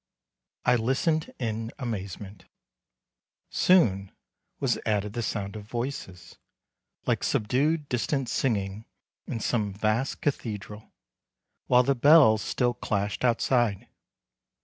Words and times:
I 0.65 0.77
listened 0.77 1.31
in 1.37 1.71
amazement; 1.77 2.45
soon 3.51 4.11
was 4.59 4.79
added 4.83 5.13
the 5.13 5.21
sound 5.21 5.55
of 5.55 5.65
voices, 5.65 6.39
like 7.05 7.23
subdued 7.23 7.87
distant 7.87 8.27
singing 8.27 8.85
in 9.27 9.39
some 9.39 9.71
vast 9.71 10.19
cathedral, 10.19 10.91
while 11.67 11.83
the 11.83 11.93
bells 11.93 12.41
still 12.41 12.73
clashed 12.73 13.23
outside. 13.23 13.85